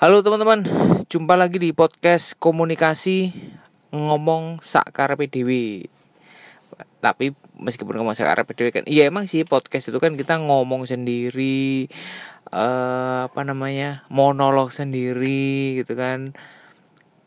[0.00, 0.64] Halo teman-teman,
[1.12, 3.36] jumpa lagi di podcast komunikasi
[3.92, 5.84] ngomong sakar PDW.
[7.04, 11.84] Tapi meskipun ngomong sakar PDW kan, iya emang sih podcast itu kan kita ngomong sendiri,
[12.48, 16.32] uh, apa namanya monolog sendiri gitu kan,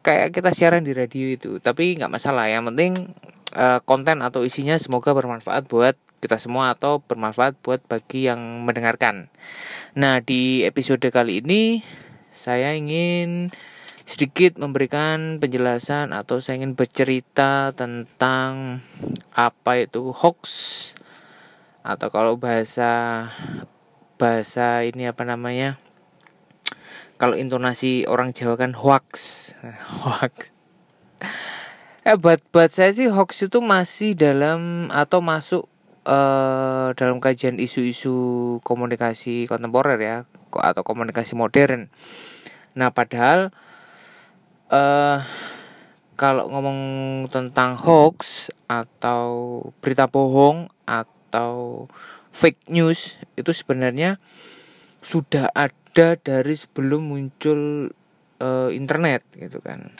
[0.01, 1.61] kayak kita siaran di radio itu.
[1.61, 3.13] Tapi nggak masalah, yang penting
[3.53, 5.93] uh, konten atau isinya semoga bermanfaat buat
[6.25, 9.29] kita semua atau bermanfaat buat bagi yang mendengarkan.
[9.93, 12.01] Nah di episode kali ini
[12.33, 13.53] saya ingin
[14.09, 18.81] sedikit memberikan penjelasan atau saya ingin bercerita tentang
[19.31, 20.41] apa itu hoax.
[21.85, 23.29] Atau kalau bahasa
[24.17, 25.77] bahasa ini apa namanya?
[27.21, 29.13] Kalau intonasi orang Jawa kan hoax.
[30.03, 30.51] Hoax.
[32.03, 35.71] Eh buat buat saya sih hoax itu masih dalam atau masuk
[36.03, 40.17] uh, dalam kajian isu-isu komunikasi kontemporer ya
[40.51, 41.87] atau komunikasi modern.
[42.73, 43.53] Nah, padahal
[44.73, 45.21] uh,
[46.17, 46.79] kalau ngomong
[47.29, 51.85] tentang hoax atau berita bohong atau
[52.33, 54.17] fake news itu sebenarnya
[55.05, 57.93] sudah ada dari sebelum muncul
[58.41, 59.93] uh, internet gitu kan.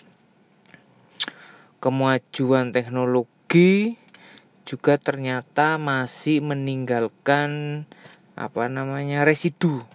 [1.78, 4.00] Kemajuan teknologi
[4.64, 7.84] juga ternyata masih meninggalkan
[8.34, 9.86] apa namanya residu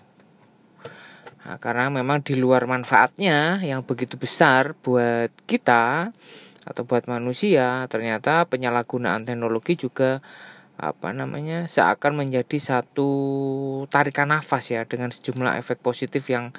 [1.48, 6.12] Nah, karena memang di luar manfaatnya yang begitu besar buat kita
[6.68, 10.20] atau buat manusia, ternyata penyalahgunaan teknologi juga
[10.76, 13.08] apa namanya seakan menjadi satu
[13.88, 16.52] tarikan nafas ya dengan sejumlah efek positif yang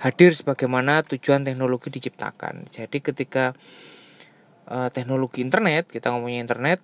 [0.00, 2.72] hadir sebagaimana tujuan teknologi diciptakan.
[2.72, 3.52] Jadi ketika
[4.64, 6.80] uh, teknologi internet, kita ngomongnya internet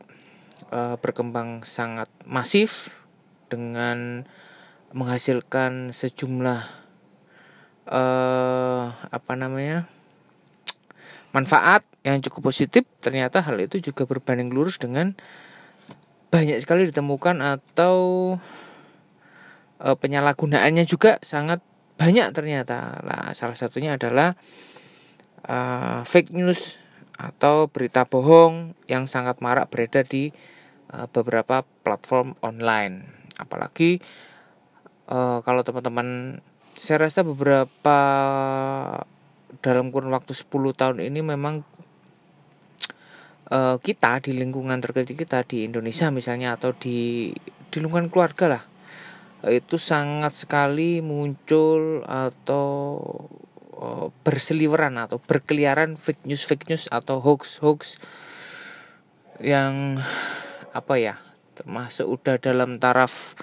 [0.69, 2.93] uh, berkembang sangat masif
[3.49, 4.29] dengan
[4.93, 6.88] menghasilkan sejumlah
[7.89, 9.89] uh, apa namanya
[11.33, 15.13] manfaat yang cukup positif ternyata hal itu juga berbanding lurus dengan
[16.29, 17.97] banyak sekali ditemukan atau
[19.81, 21.65] uh, penyalahgunaannya juga sangat
[21.99, 23.01] banyak ternyata.
[23.03, 24.37] Lah salah satunya adalah
[25.49, 26.77] uh, fake news
[27.19, 30.31] atau berita bohong yang sangat marak beredar di
[30.95, 33.09] uh, beberapa platform online.
[33.41, 33.99] Apalagi
[35.11, 36.39] uh, kalau teman-teman
[36.79, 37.99] saya rasa beberapa
[39.59, 40.47] dalam kurun waktu 10
[40.79, 41.67] tahun ini memang
[43.51, 47.35] uh, kita di lingkungan terkecil kita di Indonesia misalnya atau di
[47.69, 48.63] di lingkungan keluarga lah
[49.51, 52.95] itu sangat sekali muncul atau
[53.75, 57.99] uh, berseliweran atau berkeliaran fake news fake news atau hoax hoax
[59.43, 59.99] yang
[60.71, 61.15] apa ya
[61.59, 63.35] termasuk udah dalam taraf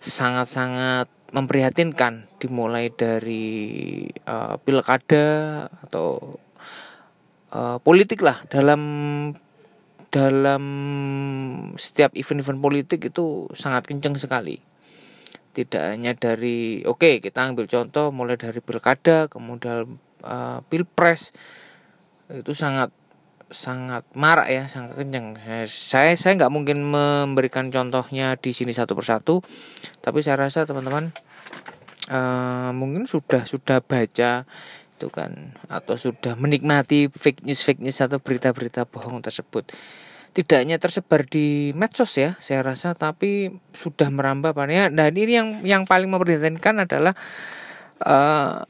[0.00, 6.38] sangat-sangat memprihatinkan dimulai dari uh, pilkada atau
[7.50, 8.46] uh, politik lah.
[8.46, 8.82] Dalam
[10.10, 10.64] dalam
[11.76, 14.62] setiap event-event politik itu sangat kenceng sekali.
[15.56, 21.32] Tidak hanya dari oke okay, kita ambil contoh mulai dari pilkada kemudian uh, pilpres
[22.28, 22.92] itu sangat
[23.46, 25.38] sangat marak ya sangat kenceng
[25.70, 29.38] saya saya nggak mungkin memberikan contohnya di sini satu persatu
[30.02, 31.14] tapi saya rasa teman-teman
[32.10, 34.46] uh, mungkin sudah sudah baca
[34.96, 39.68] itu kan atau sudah menikmati fake news fake news atau berita-berita bohong tersebut.
[40.32, 45.48] Tidak hanya tersebar di medsos ya saya rasa tapi sudah merambah ya dan ini yang
[45.64, 47.12] yang paling memprihatinkan adalah
[48.04, 48.64] uh,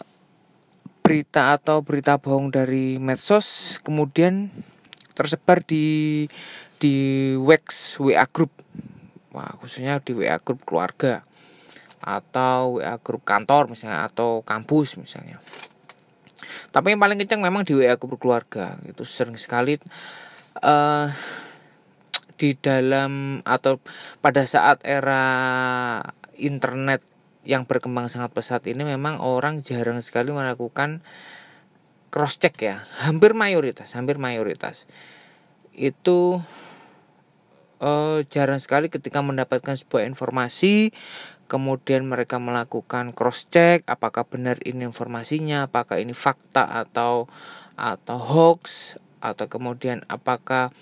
[1.07, 4.51] berita atau berita bohong dari medsos kemudian
[5.15, 6.27] tersebar di
[6.83, 6.95] di
[7.39, 8.51] Wex WA group.
[9.31, 11.23] Wah, khususnya di WA group keluarga
[12.03, 15.39] atau WA group kantor misalnya atau kampus misalnya.
[16.75, 18.75] Tapi yang paling kencang memang di WA group keluarga.
[18.83, 19.79] Itu sering sekali
[20.59, 21.07] uh,
[22.35, 23.79] di dalam atau
[24.19, 25.23] pada saat era
[26.35, 27.01] internet
[27.47, 31.01] yang berkembang sangat pesat ini memang orang jarang sekali melakukan
[32.11, 32.83] cross check ya.
[33.07, 34.91] Hampir mayoritas hampir mayoritas.
[35.71, 36.43] Itu
[37.81, 40.91] uh, jarang sekali ketika mendapatkan sebuah informasi
[41.47, 47.31] kemudian mereka melakukan cross check apakah benar ini informasinya apakah ini fakta atau
[47.79, 50.75] atau hoax atau kemudian apakah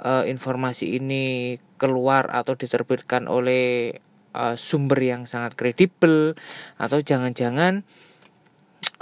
[0.00, 4.00] uh, informasi ini keluar atau diterbitkan oleh
[4.34, 6.36] uh, sumber yang sangat kredibel
[6.76, 7.86] atau jangan-jangan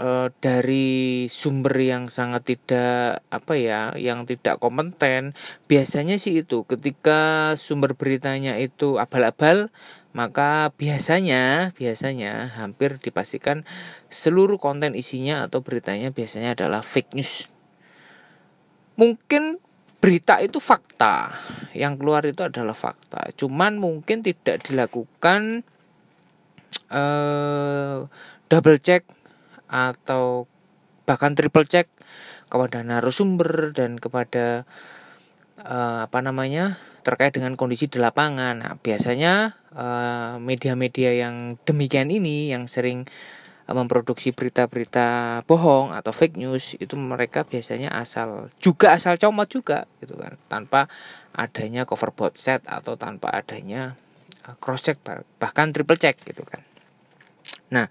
[0.01, 5.33] uh, dari sumber yang sangat tidak apa ya yang tidak kompeten
[5.67, 9.73] biasanya sih itu ketika sumber beritanya itu abal-abal
[10.17, 13.69] maka biasanya biasanya hampir dipastikan
[14.09, 17.53] seluruh konten isinya atau beritanya biasanya adalah fake news.
[18.97, 19.61] Mungkin
[20.07, 21.35] berita itu fakta,
[21.75, 23.35] yang keluar itu adalah fakta.
[23.35, 25.67] Cuman mungkin tidak dilakukan
[26.95, 28.07] uh,
[28.47, 29.03] double check
[29.67, 30.47] atau
[31.11, 31.91] bahkan triple check
[32.47, 34.63] kepada narasumber dan kepada
[35.67, 38.63] uh, apa namanya terkait dengan kondisi di lapangan.
[38.63, 43.07] Nah, biasanya eh, media-media uh, yang demikian ini yang sering
[43.67, 50.15] memproduksi berita-berita bohong atau fake news itu mereka biasanya asal juga asal comot juga gitu
[50.15, 50.39] kan.
[50.47, 50.87] Tanpa
[51.35, 53.99] adanya cover bot set atau tanpa adanya
[54.47, 55.03] uh, cross check
[55.43, 56.63] bahkan triple check gitu kan.
[57.75, 57.91] Nah,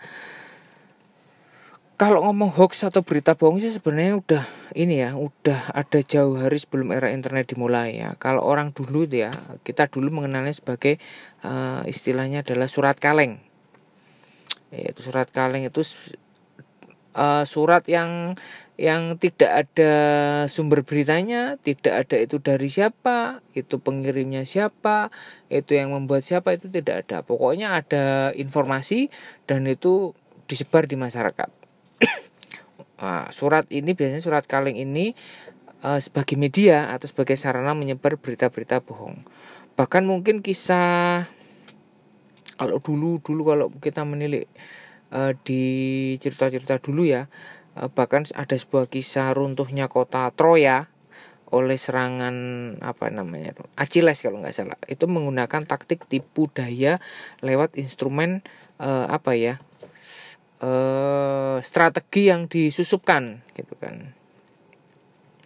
[2.00, 4.44] kalau ngomong hoax atau berita bohong sih sebenarnya udah
[4.76, 8.16] ini ya udah ada jauh hari sebelum era internet dimulai ya.
[8.16, 9.32] Kalau orang dulu ya
[9.68, 11.04] kita dulu mengenalnya sebagai
[11.44, 13.44] uh, istilahnya adalah surat kaleng
[14.76, 15.82] yaitu surat kaleng itu
[17.16, 18.36] uh, surat yang
[18.76, 19.94] yang tidak ada
[20.52, 25.16] sumber beritanya, tidak ada itu dari siapa, itu pengirimnya siapa,
[25.48, 27.24] itu yang membuat siapa itu tidak ada.
[27.24, 29.08] Pokoknya ada informasi
[29.48, 30.12] dan itu
[30.52, 31.50] disebar di masyarakat.
[33.00, 35.16] Nah, surat ini biasanya surat kaleng ini
[35.88, 39.24] uh, sebagai media atau sebagai sarana menyebar berita-berita bohong.
[39.80, 41.32] Bahkan mungkin kisah
[42.56, 44.48] kalau dulu dulu kalau kita menilik
[45.12, 45.64] uh, di
[46.20, 47.28] cerita-cerita dulu ya,
[47.80, 50.88] uh, bahkan ada sebuah kisah runtuhnya kota Troya
[51.54, 52.36] oleh serangan
[52.82, 54.80] apa namanya Achilles kalau nggak salah.
[54.90, 57.00] Itu menggunakan taktik tipu daya
[57.40, 58.44] lewat instrumen
[58.82, 59.56] uh, apa ya
[60.60, 64.16] eh, strategi yang disusupkan gitu kan.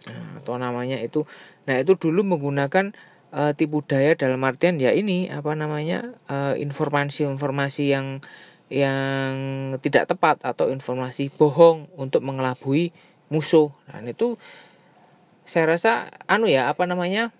[0.08, 1.28] Nah, atau namanya itu
[1.68, 2.96] nah itu dulu menggunakan
[3.34, 8.22] eh, tipu daya dalam artian ya ini apa namanya eh, informasi-informasi yang
[8.70, 9.34] yang
[9.82, 12.94] tidak tepat atau informasi bohong untuk mengelabui
[13.26, 14.38] musuh dan itu
[15.42, 17.34] saya rasa anu ya apa namanya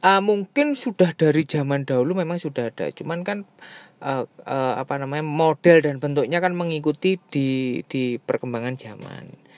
[0.00, 3.38] uh, mungkin sudah dari zaman dahulu memang sudah ada cuman kan
[4.00, 9.49] uh, uh, apa namanya model dan bentuknya kan mengikuti di di perkembangan zaman.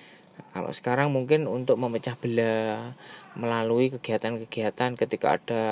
[0.52, 2.92] Kalau sekarang mungkin untuk memecah belah
[3.32, 5.64] melalui kegiatan-kegiatan ketika ada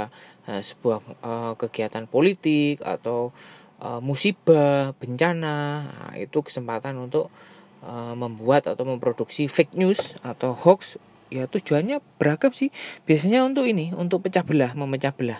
[0.48, 3.36] uh, sebuah uh, kegiatan politik atau
[3.84, 7.28] uh, musibah, bencana, nah, itu kesempatan untuk
[7.84, 10.96] uh, membuat atau memproduksi fake news atau hoax
[11.30, 12.74] ya tujuannya beragam sih
[13.06, 15.38] biasanya untuk ini untuk pecah belah memecah belah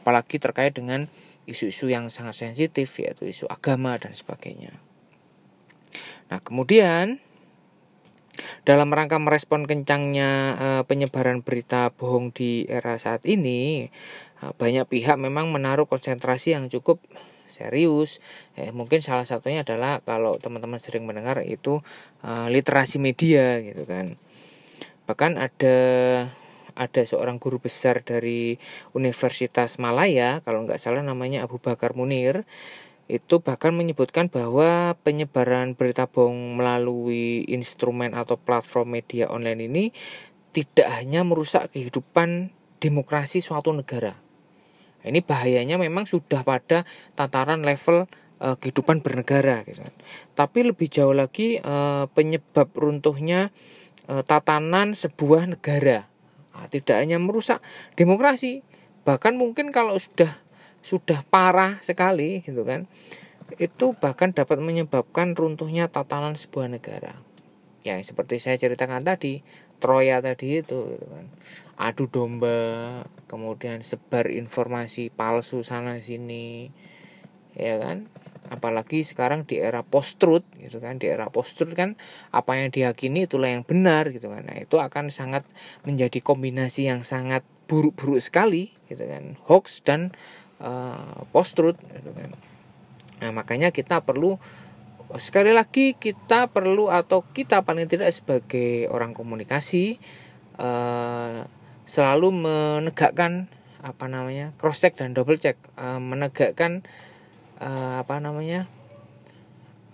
[0.00, 1.12] apalagi terkait dengan
[1.48, 4.76] isu-isu yang sangat sensitif yaitu isu agama dan sebagainya.
[6.28, 7.24] Nah, kemudian
[8.62, 13.90] dalam rangka merespon kencangnya uh, penyebaran berita bohong di era saat ini,
[14.42, 17.02] uh, banyak pihak memang menaruh konsentrasi yang cukup
[17.50, 18.20] serius.
[18.54, 21.80] Eh, mungkin salah satunya adalah kalau teman-teman sering mendengar itu
[22.22, 24.20] uh, literasi media gitu kan.
[25.08, 25.78] Bahkan ada
[26.78, 28.54] ada seorang guru besar dari
[28.94, 32.46] Universitas Malaya kalau nggak salah namanya Abu Bakar Munir
[33.08, 39.84] itu bahkan menyebutkan bahwa penyebaran berita bohong melalui instrumen atau platform media online ini
[40.52, 44.20] tidak hanya merusak kehidupan demokrasi suatu negara.
[45.02, 46.84] Ini bahayanya memang sudah pada
[47.16, 48.04] tataran level
[48.44, 49.80] uh, kehidupan bernegara gitu.
[49.80, 49.94] Kan.
[50.36, 53.48] Tapi lebih jauh lagi uh, penyebab runtuhnya
[54.06, 56.08] uh, tatanan sebuah negara
[56.58, 57.62] Nah, tidak hanya merusak
[57.94, 58.66] demokrasi,
[59.06, 60.42] bahkan mungkin kalau sudah
[60.84, 62.90] sudah parah sekali gitu kan,
[63.56, 67.18] itu bahkan dapat menyebabkan runtuhnya tatanan sebuah negara.
[67.86, 69.40] Ya seperti saya ceritakan tadi,
[69.78, 71.30] Troya tadi itu gitu kan.
[71.78, 76.74] Adu domba, kemudian sebar informasi palsu sana sini.
[77.54, 78.10] Ya kan?
[78.48, 82.00] apalagi sekarang di era post truth gitu kan di era post truth kan
[82.32, 85.44] apa yang diyakini itulah yang benar gitu kan nah itu akan sangat
[85.84, 90.16] menjadi kombinasi yang sangat buruk-buruk sekali gitu kan hoax dan
[90.62, 92.30] eh, post truth gitu kan.
[93.18, 94.38] Nah makanya kita perlu
[95.16, 99.96] sekali lagi kita perlu atau kita paling tidak sebagai orang komunikasi
[100.60, 101.48] uh,
[101.88, 103.48] selalu menegakkan
[103.80, 106.84] apa namanya cross check dan double check uh, menegakkan
[107.56, 108.68] uh, apa namanya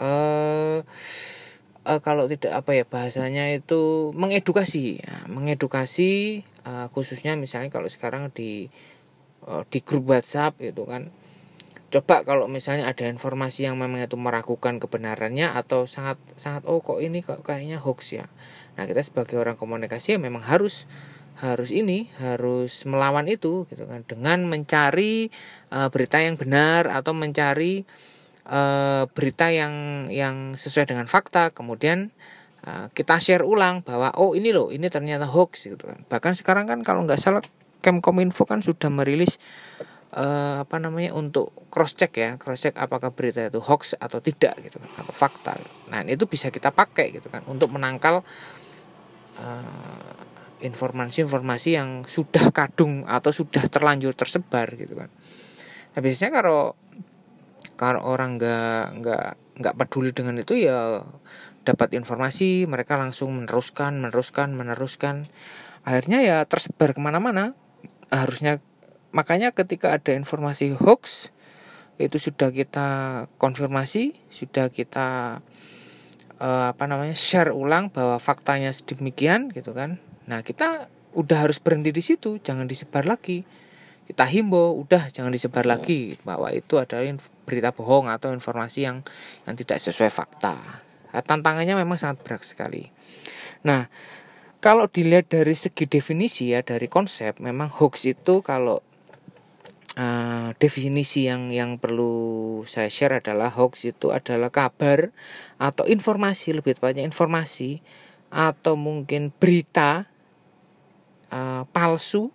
[0.02, 0.82] uh,
[1.84, 5.04] uh, kalau tidak apa ya bahasanya itu mengedukasi.
[5.04, 8.72] Ya, mengedukasi uh, khususnya misalnya kalau sekarang di
[9.68, 11.12] di grup WhatsApp itu kan.
[11.94, 16.98] Coba kalau misalnya ada informasi yang memang itu meragukan kebenarannya atau sangat sangat oh kok
[16.98, 18.26] ini kok kayaknya hoax ya.
[18.74, 20.90] Nah kita sebagai orang komunikasi ya memang harus
[21.38, 24.02] harus ini harus melawan itu gitu kan.
[24.10, 25.30] Dengan mencari
[25.70, 27.86] uh, berita yang benar atau mencari
[28.50, 31.54] uh, berita yang yang sesuai dengan fakta.
[31.54, 32.10] Kemudian
[32.66, 36.02] uh, kita share ulang bahwa oh ini loh ini ternyata hoax gitu kan.
[36.10, 37.42] Bahkan sekarang kan kalau nggak salah
[37.84, 39.36] Kemkominfo kan sudah merilis
[40.16, 44.56] uh, apa namanya untuk cross check ya cross check apakah berita itu hoax atau tidak
[44.64, 45.60] gitu atau fakta.
[45.92, 48.24] Nah itu bisa kita pakai gitu kan untuk menangkal
[50.64, 55.12] informasi-informasi yang sudah kadung atau sudah terlanjur tersebar gitu kan.
[55.94, 56.78] Nah, biasanya kalau
[57.76, 59.26] kalau orang nggak nggak
[59.60, 61.04] nggak peduli dengan itu ya
[61.66, 65.28] dapat informasi mereka langsung meneruskan meneruskan meneruskan.
[65.84, 67.52] Akhirnya ya tersebar ke mana-mana
[68.22, 68.62] harusnya
[69.10, 71.34] makanya ketika ada informasi hoax
[71.98, 72.88] itu sudah kita
[73.38, 75.40] konfirmasi sudah kita
[76.42, 81.92] uh, apa namanya share ulang bahwa faktanya sedemikian gitu kan Nah kita udah harus berhenti
[81.94, 83.44] di situ, jangan disebar lagi.
[84.04, 87.08] Kita himbau, udah jangan disebar lagi bahwa itu adalah
[87.48, 89.00] berita bohong atau informasi yang
[89.48, 90.84] yang tidak sesuai fakta.
[91.14, 92.92] Nah, tantangannya memang sangat berat sekali.
[93.64, 93.88] Nah,
[94.64, 98.80] kalau dilihat dari segi definisi ya dari konsep, memang hoax itu kalau
[100.00, 105.12] uh, definisi yang yang perlu saya share adalah hoax itu adalah kabar
[105.60, 107.84] atau informasi lebih tepatnya informasi
[108.32, 110.08] atau mungkin berita
[111.28, 112.32] uh, palsu,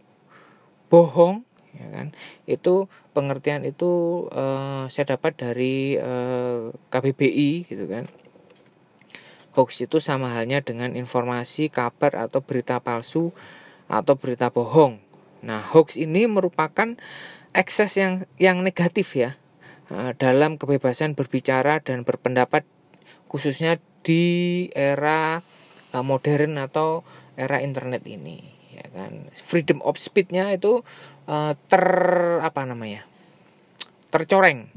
[0.93, 1.41] bohong,
[1.73, 2.07] ya kan?
[2.45, 8.05] Itu pengertian itu uh, saya dapat dari uh, KBBI gitu kan.
[9.59, 13.35] Hoax itu sama halnya dengan informasi, kabar atau berita palsu
[13.91, 15.03] atau berita bohong.
[15.43, 16.95] Nah, hoax ini merupakan
[17.51, 19.35] ekses yang yang negatif ya
[20.15, 22.63] dalam kebebasan berbicara dan berpendapat
[23.27, 25.41] khususnya di era
[25.91, 27.01] modern atau
[27.33, 30.85] era internet ini ya kan freedom of speechnya itu
[31.25, 31.89] uh, ter
[32.45, 33.09] apa namanya
[34.13, 34.69] tercoreng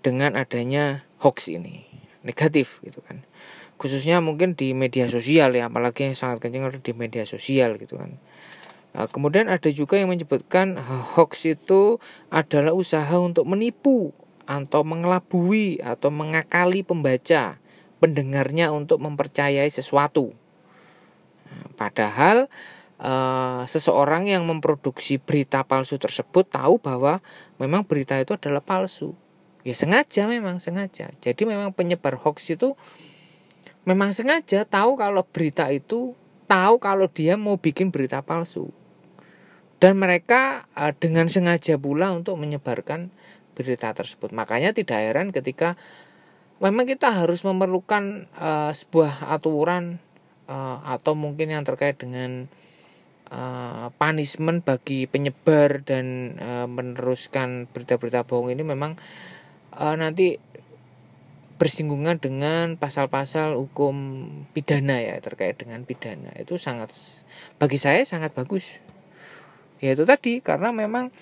[0.00, 1.91] dengan adanya hoax ini
[2.22, 3.22] negatif gitu kan
[3.76, 7.98] khususnya mungkin di media sosial ya apalagi yang sangat kencang ada di media sosial gitu
[7.98, 8.18] kan
[8.92, 10.76] Nah, kemudian ada juga yang menyebutkan
[11.16, 11.96] hoax itu
[12.28, 14.12] adalah usaha untuk menipu
[14.44, 17.56] atau mengelabui atau mengakali pembaca
[18.04, 20.36] pendengarnya untuk mempercayai sesuatu.
[21.48, 22.52] Nah, padahal
[23.00, 27.24] uh, seseorang yang memproduksi berita palsu tersebut tahu bahwa
[27.56, 29.16] memang berita itu adalah palsu.
[29.62, 31.14] Ya sengaja memang sengaja.
[31.22, 32.74] Jadi memang penyebar hoax itu
[33.86, 36.18] memang sengaja tahu kalau berita itu
[36.50, 38.74] tahu kalau dia mau bikin berita palsu.
[39.78, 43.14] Dan mereka uh, dengan sengaja pula untuk menyebarkan
[43.54, 44.34] berita tersebut.
[44.34, 45.78] Makanya tidak heran ketika
[46.58, 50.02] memang kita harus memerlukan uh, sebuah aturan
[50.46, 52.46] uh, atau mungkin yang terkait dengan
[53.30, 59.31] uh, punishment bagi penyebar dan uh, meneruskan berita-berita bohong ini memang uh,
[59.76, 60.36] nanti
[61.62, 66.34] bersinggungan dengan pasal-pasal hukum pidana ya terkait dengan pidana.
[66.34, 66.90] Itu sangat
[67.62, 68.82] bagi saya sangat bagus.
[69.78, 71.14] Ya itu tadi karena memang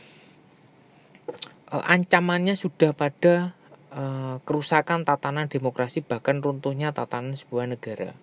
[1.69, 3.53] uh, ancamannya sudah pada
[3.93, 8.17] uh, kerusakan tatanan demokrasi bahkan runtuhnya tatanan sebuah negara.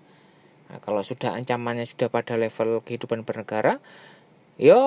[0.68, 3.80] Nah, kalau sudah ancamannya sudah pada level kehidupan bernegara,
[4.60, 4.82] yo ya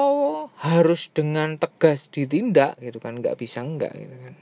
[0.66, 4.34] harus dengan tegas ditindak gitu kan, nggak bisa enggak gitu kan.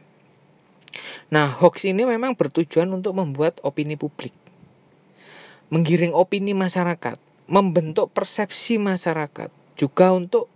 [1.28, 4.32] Nah, hoax ini memang bertujuan untuk membuat opini publik,
[5.68, 10.48] menggiring opini masyarakat, membentuk persepsi masyarakat, juga untuk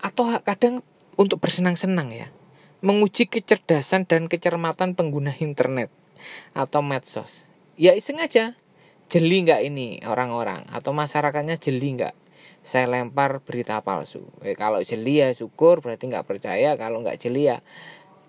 [0.00, 0.84] atau kadang
[1.16, 2.28] untuk bersenang-senang ya,
[2.84, 5.88] menguji kecerdasan dan kecermatan pengguna internet
[6.52, 7.48] atau medsos.
[7.76, 8.56] Ya sengaja
[9.08, 10.64] jeli nggak ini orang-orang?
[10.72, 12.14] Atau masyarakatnya jeli nggak?
[12.66, 14.26] Saya lempar berita palsu.
[14.42, 16.74] Eh, kalau jeli ya syukur berarti nggak percaya.
[16.74, 17.62] Kalau nggak jeli ya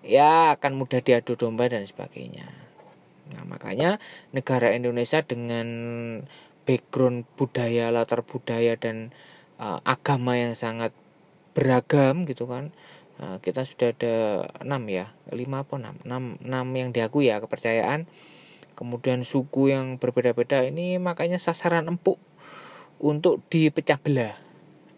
[0.02, 2.46] ya akan mudah diadu domba dan sebagainya.
[3.34, 4.00] Nah makanya
[4.32, 5.68] negara Indonesia dengan
[6.64, 9.12] background budaya latar budaya dan
[9.60, 10.92] uh, agama yang sangat
[11.56, 12.70] beragam gitu kan
[13.18, 14.16] uh, kita sudah ada
[14.62, 15.96] enam ya lima apa enam?
[16.06, 18.08] Enam enam yang diakui ya kepercayaan.
[18.78, 22.22] Kemudian suku yang berbeda-beda ini makanya sasaran empuk
[23.02, 24.47] untuk dipecah belah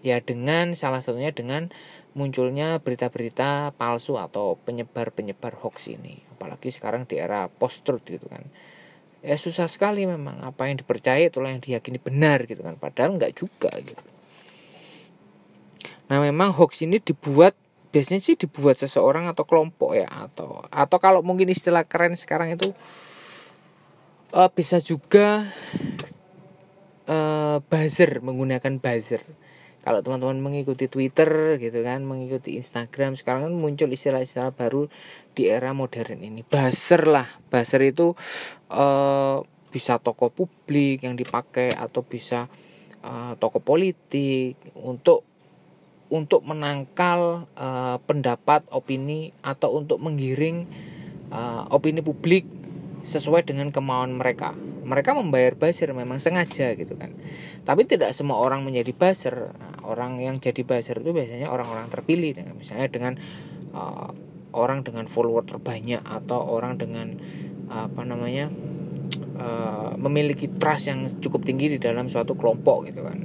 [0.00, 1.68] ya dengan salah satunya dengan
[2.16, 6.24] munculnya berita-berita palsu atau penyebar-penyebar hoax ini.
[6.34, 8.48] Apalagi sekarang di era post truth gitu kan.
[9.20, 10.40] Ya susah sekali memang.
[10.40, 12.80] Apa yang dipercaya itulah yang diyakini benar gitu kan.
[12.80, 14.02] Padahal nggak juga gitu.
[16.10, 17.54] Nah memang hoax ini dibuat
[17.90, 22.70] biasanya sih dibuat seseorang atau kelompok ya atau atau kalau mungkin istilah keren sekarang itu
[24.30, 25.50] uh, bisa juga
[27.10, 29.26] uh, buzzer menggunakan buzzer
[29.80, 34.92] kalau teman-teman mengikuti Twitter gitu kan mengikuti Instagram sekarang kan muncul istilah-istilah baru
[35.32, 38.12] di era modern ini buzzer lah buzzer itu
[38.68, 42.50] uh, bisa toko publik yang dipakai atau bisa
[43.06, 45.24] uh, toko politik untuk
[46.10, 50.66] untuk menangkal uh, pendapat opini atau untuk menggiring
[51.30, 52.44] uh, opini publik
[53.06, 54.52] sesuai dengan kemauan mereka.
[54.90, 57.14] Mereka membayar buzzer memang sengaja gitu kan.
[57.62, 59.54] Tapi tidak semua orang menjadi buzzer.
[59.54, 63.14] Nah, orang yang jadi buzzer itu biasanya orang-orang terpilih dengan misalnya dengan
[63.70, 64.10] uh,
[64.50, 67.18] orang dengan follower terbanyak atau orang dengan
[67.70, 68.50] uh, apa namanya
[69.38, 73.18] uh, memiliki trust yang cukup tinggi di dalam suatu kelompok gitu kan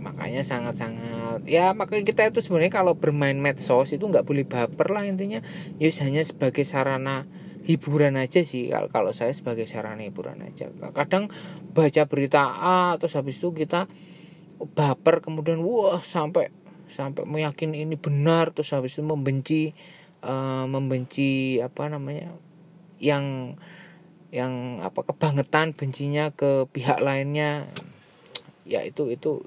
[0.00, 5.04] makanya sangat-sangat ya makanya kita itu sebenarnya kalau bermain medsos itu nggak boleh baper lah
[5.04, 5.44] intinya
[5.76, 7.28] ya hanya sebagai sarana
[7.70, 10.66] hiburan aja sih kalau saya sebagai sarana hiburan aja.
[10.90, 11.30] Kadang
[11.70, 13.86] baca berita A terus habis itu kita
[14.74, 16.50] baper kemudian wah sampai
[16.90, 19.72] sampai meyakini ini benar terus habis itu membenci
[20.26, 22.34] uh, membenci apa namanya
[22.98, 23.56] yang
[24.34, 27.70] yang apa kebangetan bencinya ke pihak lainnya.
[28.66, 29.42] Ya itu itu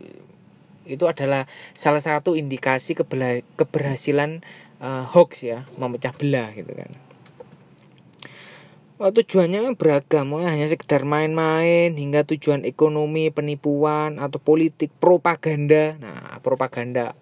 [0.84, 2.96] itu adalah salah satu indikasi
[3.56, 4.44] keberhasilan
[4.84, 6.92] uh, hoax ya memecah belah gitu kan
[9.02, 15.98] Oh, tujuannya beragam, mulai hanya sekedar main-main hingga tujuan ekonomi, penipuan atau politik, propaganda.
[15.98, 17.18] Nah, propaganda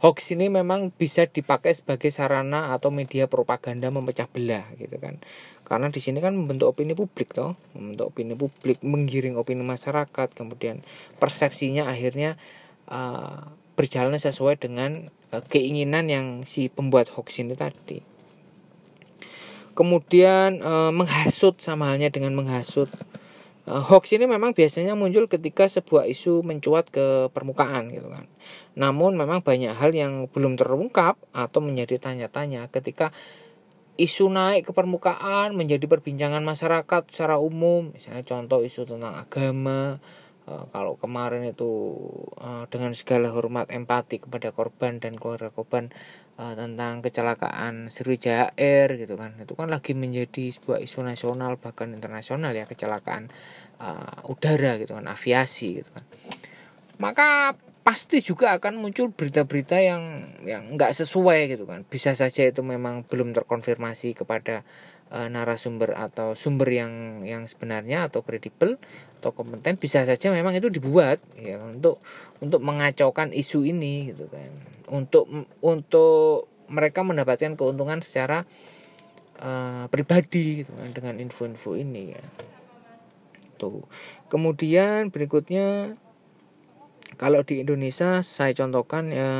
[0.00, 5.20] hoax ini memang bisa dipakai sebagai sarana atau media propaganda memecah belah gitu kan.
[5.68, 10.80] Karena di sini kan membentuk opini publik toh, membentuk opini publik, menggiring opini masyarakat, kemudian
[11.20, 12.40] persepsinya akhirnya
[12.88, 13.44] uh,
[13.76, 18.00] berjalan sesuai dengan uh, keinginan yang si pembuat hoax ini tadi.
[19.80, 22.92] Kemudian uh, menghasut sama halnya dengan menghasut.
[23.64, 28.28] Uh, hoax ini memang biasanya muncul ketika sebuah isu mencuat ke permukaan gitu kan.
[28.76, 33.08] Namun memang banyak hal yang belum terungkap atau menjadi tanya-tanya ketika
[33.96, 40.00] isu naik ke permukaan menjadi perbincangan masyarakat secara umum misalnya contoh isu tentang agama
[40.50, 41.94] Eh, kalau kemarin itu
[42.42, 45.94] uh, dengan segala hormat empati kepada korban dan keluarga korban
[46.42, 49.38] uh, tentang kecelakaan Sriwijaya Air gitu kan.
[49.38, 53.30] Itu kan lagi menjadi sebuah isu nasional bahkan internasional ya kecelakaan
[53.78, 56.02] uh, udara gitu kan aviasi gitu kan.
[56.98, 57.54] Maka
[57.86, 61.86] pasti juga akan muncul berita-berita yang yang nggak sesuai gitu kan.
[61.86, 64.66] Bisa saja itu memang belum terkonfirmasi kepada
[65.10, 68.78] uh, narasumber atau sumber yang yang sebenarnya atau kredibel
[69.20, 72.00] atau kompeten bisa saja memang itu dibuat ya untuk
[72.40, 74.50] untuk mengacaukan isu ini gitu kan.
[74.90, 75.28] Untuk
[75.60, 78.46] untuk mereka mendapatkan keuntungan secara
[79.42, 82.24] uh, pribadi gitu kan dengan info-info ini ya.
[83.60, 83.84] Tuh.
[84.32, 85.98] Kemudian berikutnya
[87.18, 89.30] kalau di Indonesia saya contohkan ya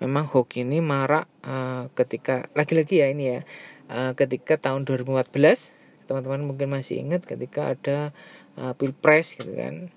[0.00, 3.40] memang hoki ini marak uh, ketika lagi-lagi ya ini ya
[3.90, 5.74] uh, ketika tahun 2014
[6.06, 8.14] teman-teman mungkin masih ingat ketika ada
[8.54, 9.90] uh, pilpres gitu kan.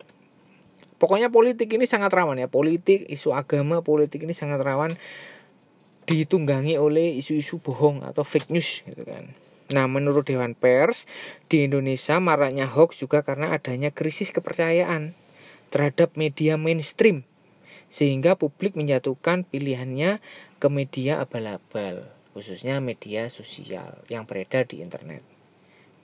[1.00, 2.52] Pokoknya politik ini sangat rawan ya.
[2.52, 5.00] Politik isu agama politik ini sangat rawan
[6.10, 9.32] ditunggangi oleh isu-isu bohong atau fake news gitu kan.
[9.70, 11.06] Nah, menurut Dewan Pers,
[11.46, 15.14] di Indonesia maraknya hoax juga karena adanya krisis kepercayaan
[15.70, 17.22] terhadap media mainstream
[17.90, 20.22] sehingga publik menjatuhkan pilihannya
[20.58, 25.26] ke media abal-abal khususnya media sosial yang beredar di internet.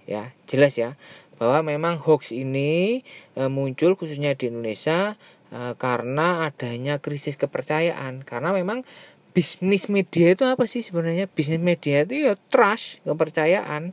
[0.06, 0.94] Ya, jelas ya
[1.36, 3.04] bahwa memang hoax ini
[3.36, 5.20] e, muncul khususnya di Indonesia
[5.52, 8.88] e, karena adanya krisis kepercayaan karena memang
[9.36, 11.28] bisnis media itu apa sih sebenarnya?
[11.28, 13.92] Bisnis media itu ya trust, kepercayaan.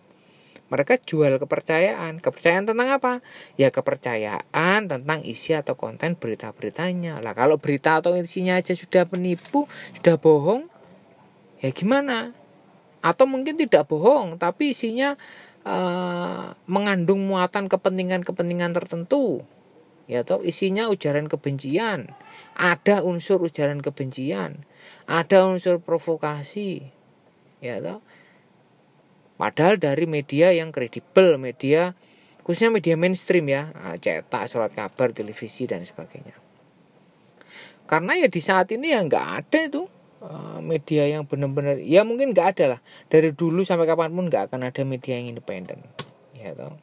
[0.71, 2.17] Mereka jual kepercayaan.
[2.23, 3.21] Kepercayaan tentang apa?
[3.61, 7.21] Ya kepercayaan tentang isi atau konten berita-beritanya.
[7.21, 9.69] Lah kalau berita atau isinya aja sudah penipu,
[9.99, 10.72] sudah bohong,
[11.63, 12.35] ya gimana?
[13.01, 15.15] Atau mungkin tidak bohong tapi isinya
[15.63, 19.47] uh, mengandung muatan kepentingan-kepentingan tertentu.
[20.11, 22.13] Ya atau isinya ujaran kebencian.
[22.59, 24.67] Ada unsur ujaran kebencian.
[25.07, 26.91] Ada unsur provokasi.
[27.63, 28.03] Ya toh.
[29.39, 31.95] Padahal dari media yang kredibel media
[32.43, 36.35] khususnya media mainstream ya ah, cetak surat kabar televisi dan sebagainya.
[37.87, 39.83] Karena ya di saat ini ya nggak ada itu
[40.23, 42.81] Eh, media yang benar-benar ya mungkin nggak ada lah.
[43.11, 45.83] Dari dulu sampai kapan pun nggak akan ada media yang independen.
[46.39, 46.79] Ya toh.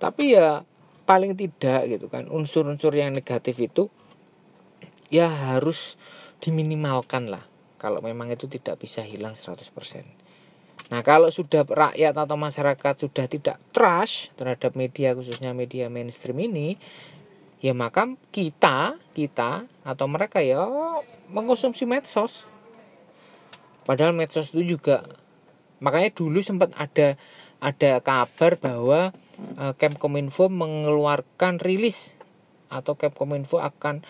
[0.00, 0.64] Tapi ya
[1.04, 3.92] paling tidak gitu kan unsur-unsur yang negatif itu
[5.12, 6.00] ya harus
[6.40, 7.44] diminimalkan lah.
[7.76, 9.60] Kalau memang itu tidak bisa hilang 100%
[10.88, 16.76] Nah kalau sudah rakyat atau masyarakat sudah tidak trust terhadap media khususnya media mainstream ini
[17.60, 20.64] ya maka kita kita atau mereka ya
[21.30, 22.48] mengkonsumsi medsos.
[23.84, 25.04] Padahal medsos itu juga
[25.80, 27.16] makanya dulu sempat ada
[27.60, 29.12] ada kabar bahwa
[29.60, 32.16] uh, Kemkominfo mengeluarkan rilis
[32.72, 34.04] atau Kemkominfo akan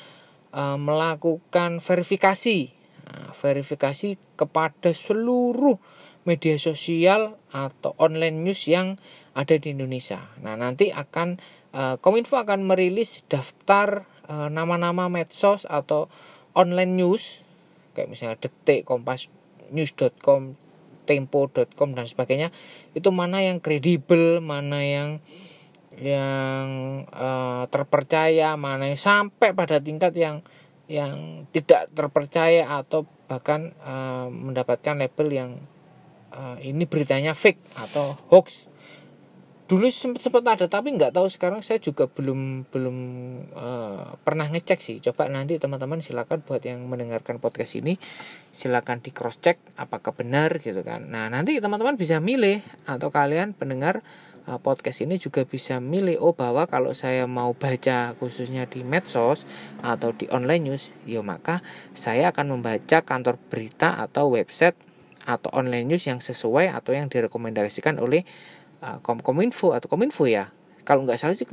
[0.54, 2.70] uh, melakukan verifikasi.
[3.10, 5.82] Nah, verifikasi kepada seluruh
[6.22, 8.94] media sosial atau online news yang
[9.35, 10.31] ada di Indonesia.
[10.43, 11.38] Nah, nanti akan
[11.75, 16.07] uh, Kominfo akan merilis daftar nama-nama uh, medsos atau
[16.55, 17.43] online news
[17.95, 19.29] kayak misalnya Detik, Kompas
[19.75, 20.55] news.com,
[21.07, 22.55] tempo.com dan sebagainya.
[22.95, 25.11] Itu mana yang kredibel, mana yang
[25.99, 26.66] yang
[27.11, 30.47] uh, terpercaya, mana yang sampai pada tingkat yang
[30.90, 35.51] yang tidak terpercaya atau bahkan uh, mendapatkan label yang
[36.35, 38.69] uh, ini beritanya fake atau hoax
[39.70, 41.62] dulu sempat sempat ada tapi nggak tahu sekarang.
[41.62, 42.96] Saya juga belum belum
[43.54, 44.98] uh, pernah ngecek sih.
[44.98, 47.94] Coba nanti teman-teman silakan buat yang mendengarkan podcast ini
[48.50, 51.06] silakan di cross check apakah benar gitu kan.
[51.06, 54.02] Nah nanti teman-teman bisa milih atau kalian pendengar
[54.50, 59.46] uh, podcast ini juga bisa milih oh bahwa kalau saya mau baca khususnya di medsos
[59.87, 61.62] atau di online news ya maka
[61.94, 64.74] saya akan membaca kantor berita atau website
[65.28, 68.24] atau online news yang sesuai atau yang direkomendasikan oleh
[68.81, 70.53] uh, Kominfo atau Kominfo ya?
[70.85, 71.47] Kalau nggak salah sih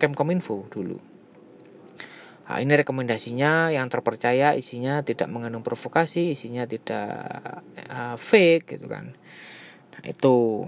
[0.00, 1.00] Kemkominfo dulu.
[2.50, 9.14] Nah, ini rekomendasinya yang terpercaya isinya tidak mengandung provokasi isinya tidak uh, fake gitu kan.
[9.94, 10.66] Nah itu.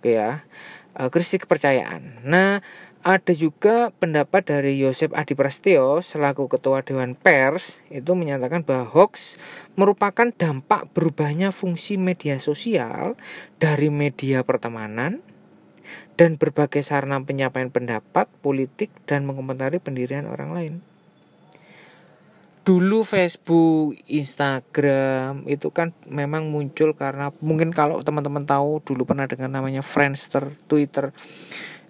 [0.00, 0.48] Ya.
[0.96, 2.24] Uh, krisis kepercayaan.
[2.24, 2.64] Nah
[3.06, 9.38] ada juga pendapat dari Yosep Adi Prasetyo selaku Ketua Dewan Pers itu menyatakan bahwa hoax
[9.78, 13.14] merupakan dampak berubahnya fungsi media sosial
[13.62, 15.22] dari media pertemanan
[16.18, 20.74] dan berbagai sarana penyampaian pendapat politik dan mengomentari pendirian orang lain.
[22.66, 29.48] Dulu Facebook, Instagram itu kan memang muncul karena mungkin kalau teman-teman tahu dulu pernah dengar
[29.48, 31.16] namanya Friendster, Twitter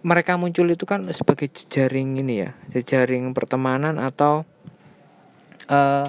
[0.03, 4.47] mereka muncul itu kan sebagai jejaring ini ya jejaring pertemanan atau
[5.67, 6.07] uh,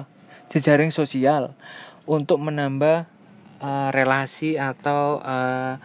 [0.50, 1.54] jejaring sosial
[2.06, 3.06] untuk menambah
[3.62, 5.78] uh, relasi atau uh,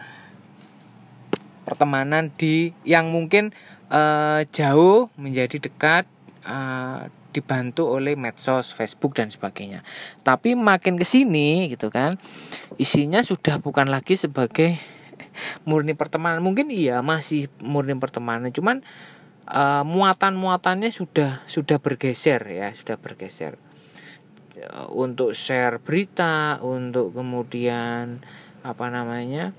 [1.66, 3.50] pertemanan di yang mungkin
[3.90, 6.06] uh, jauh menjadi dekat
[6.46, 9.84] uh, dibantu oleh medsos, Facebook dan sebagainya.
[10.24, 12.16] Tapi makin ke sini gitu kan,
[12.80, 14.80] isinya sudah bukan lagi sebagai
[15.68, 16.42] murni pertemanan.
[16.42, 18.50] Mungkin iya masih murni pertemanan.
[18.50, 18.82] Cuman
[19.50, 23.58] uh, muatan muatannya sudah sudah bergeser ya sudah bergeser.
[24.56, 28.24] Uh, untuk share berita untuk kemudian
[28.66, 29.54] apa namanya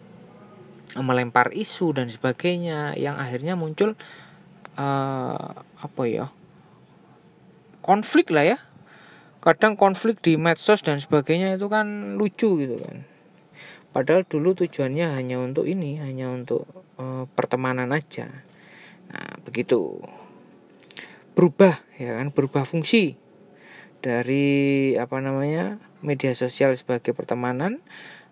[0.97, 3.93] melempar isu dan sebagainya yang akhirnya muncul
[4.75, 6.27] uh, apa ya
[7.83, 8.59] konflik lah ya.
[9.37, 13.16] Kadang konflik di medsos dan sebagainya itu kan lucu gitu kan
[13.97, 16.69] Padahal dulu tujuannya hanya untuk ini, hanya untuk
[17.01, 18.29] uh, pertemanan aja.
[19.10, 19.97] Nah, begitu.
[21.33, 23.17] Berubah ya kan, berubah fungsi
[24.05, 25.81] dari apa namanya?
[26.05, 27.81] media sosial sebagai pertemanan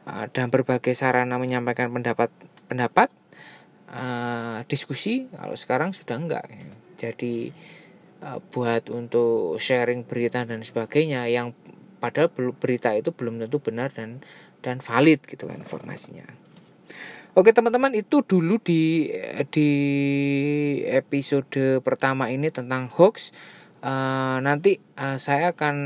[0.06, 2.30] uh, dan berbagai sarana menyampaikan pendapat
[2.69, 3.10] pendapat
[3.89, 6.45] uh, diskusi kalau sekarang sudah enggak.
[7.01, 7.49] Jadi
[8.21, 11.58] uh, buat untuk sharing berita dan sebagainya yang
[11.97, 14.21] padahal berita itu belum tentu benar dan
[14.65, 16.25] dan valid gitu kan informasinya.
[17.38, 19.12] Oke teman-teman itu dulu di
[19.54, 19.69] di
[20.89, 23.36] episode pertama ini tentang hoax.
[23.86, 25.78] Uh, nanti uh, saya akan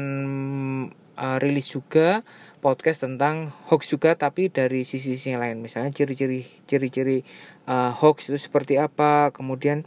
[1.19, 2.23] uh, rilis juga
[2.63, 7.27] podcast tentang hoax juga tapi dari sisi-sisi yang lain misalnya ciri-ciri ciri-ciri
[7.67, 9.83] uh, hoax itu seperti apa kemudian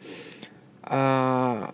[0.84, 1.72] uh,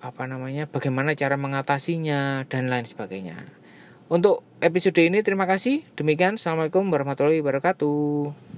[0.00, 3.65] apa namanya bagaimana cara mengatasinya dan lain sebagainya.
[4.06, 5.82] Untuk episode ini terima kasih.
[5.98, 8.55] Demikian, Assalamualaikum warahmatullahi wabarakatuh.